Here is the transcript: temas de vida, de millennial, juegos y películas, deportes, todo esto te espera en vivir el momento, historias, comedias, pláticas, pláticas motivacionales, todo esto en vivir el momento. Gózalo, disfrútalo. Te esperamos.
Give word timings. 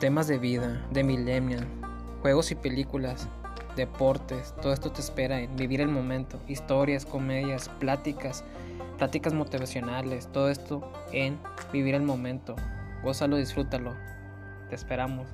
temas 0.00 0.28
de 0.28 0.38
vida, 0.38 0.86
de 0.92 1.02
millennial, 1.02 1.66
juegos 2.22 2.52
y 2.52 2.54
películas, 2.54 3.28
deportes, 3.74 4.54
todo 4.62 4.72
esto 4.72 4.92
te 4.92 5.00
espera 5.00 5.40
en 5.40 5.56
vivir 5.56 5.80
el 5.80 5.88
momento, 5.88 6.40
historias, 6.46 7.04
comedias, 7.04 7.68
pláticas, 7.80 8.44
pláticas 8.96 9.34
motivacionales, 9.34 10.28
todo 10.28 10.50
esto 10.50 10.92
en 11.12 11.38
vivir 11.72 11.96
el 11.96 12.02
momento. 12.02 12.54
Gózalo, 13.02 13.36
disfrútalo. 13.36 13.94
Te 14.68 14.76
esperamos. 14.76 15.28